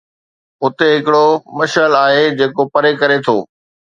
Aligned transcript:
اتي 0.63 0.89
ھڪڙو 1.05 1.25
مشعل 1.57 1.93
آھي 2.05 2.23
جيڪو 2.37 2.63
پري 2.73 2.91
ڪري 3.01 3.17
ٿو 3.25 3.37